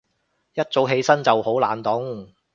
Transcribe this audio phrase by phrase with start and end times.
[0.55, 2.29] 一早起身就好冷凍